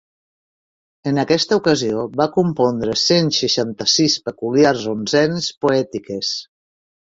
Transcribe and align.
En 1.11 1.19
aquesta 1.23 1.59
ocasió 1.61 2.05
va 2.21 2.27
compondre 2.39 2.97
cent 3.03 3.31
seixanta-sis 3.41 4.17
peculiars 4.31 4.89
onzenes 4.97 5.53
poètiques. 5.67 6.35